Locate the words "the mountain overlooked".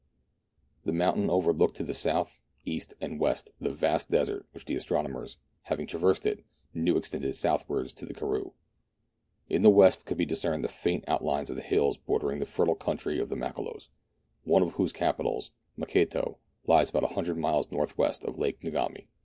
0.83-1.75